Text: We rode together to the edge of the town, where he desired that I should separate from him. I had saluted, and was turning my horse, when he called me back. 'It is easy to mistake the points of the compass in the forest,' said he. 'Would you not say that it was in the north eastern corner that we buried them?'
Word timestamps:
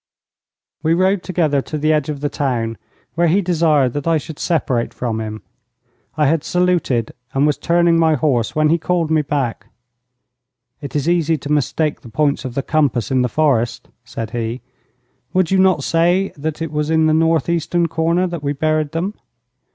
We 0.81 0.95
rode 0.95 1.21
together 1.21 1.61
to 1.61 1.77
the 1.77 1.93
edge 1.93 2.09
of 2.09 2.21
the 2.21 2.29
town, 2.29 2.79
where 3.13 3.27
he 3.27 3.39
desired 3.39 3.93
that 3.93 4.07
I 4.07 4.17
should 4.17 4.39
separate 4.39 4.95
from 4.95 5.21
him. 5.21 5.43
I 6.17 6.25
had 6.25 6.43
saluted, 6.43 7.13
and 7.35 7.45
was 7.45 7.55
turning 7.55 7.99
my 7.99 8.15
horse, 8.15 8.55
when 8.55 8.69
he 8.69 8.79
called 8.79 9.11
me 9.11 9.21
back. 9.21 9.67
'It 10.81 10.95
is 10.95 11.07
easy 11.07 11.37
to 11.37 11.51
mistake 11.51 12.01
the 12.01 12.09
points 12.09 12.43
of 12.45 12.55
the 12.55 12.63
compass 12.63 13.11
in 13.11 13.21
the 13.21 13.29
forest,' 13.29 13.89
said 14.03 14.31
he. 14.31 14.61
'Would 15.35 15.51
you 15.51 15.59
not 15.59 15.83
say 15.83 16.33
that 16.35 16.63
it 16.63 16.71
was 16.71 16.89
in 16.89 17.05
the 17.05 17.13
north 17.13 17.47
eastern 17.47 17.87
corner 17.87 18.25
that 18.25 18.41
we 18.41 18.53
buried 18.53 18.93
them?' 18.93 19.13